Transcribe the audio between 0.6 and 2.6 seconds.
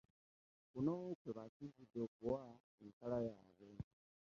Kuno kwe basinzidde okuwa